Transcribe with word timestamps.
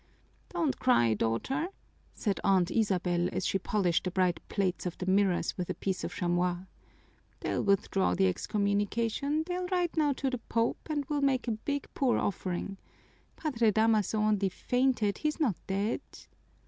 "Don't 0.49 0.79
cry, 0.79 1.13
daughter," 1.13 1.67
said 2.15 2.39
Aunt 2.43 2.71
Isabel, 2.71 3.29
as 3.31 3.45
she 3.45 3.59
polished 3.59 4.05
the 4.05 4.09
bright 4.09 4.39
plates 4.49 4.87
of 4.87 4.97
the 4.97 5.05
mirrors 5.05 5.55
with 5.59 5.69
a 5.69 5.75
piece 5.75 6.03
of 6.03 6.11
chamois. 6.11 6.57
"They'll 7.41 7.61
withdraw 7.61 8.15
the 8.15 8.25
excommunication, 8.25 9.43
they'll 9.45 9.67
write 9.67 9.95
now 9.95 10.13
to 10.13 10.31
the 10.31 10.39
Pope, 10.39 10.87
and 10.89 11.05
we'll 11.05 11.21
make 11.21 11.47
a 11.47 11.51
big 11.51 11.87
poor 11.93 12.17
offering. 12.17 12.79
Padre 13.35 13.69
Damaso 13.69 14.17
only 14.17 14.49
fainted, 14.49 15.19
he's 15.19 15.39
not 15.39 15.55
dead." 15.67 16.01